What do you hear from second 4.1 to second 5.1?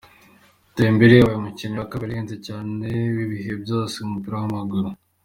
mupira w'amaguru.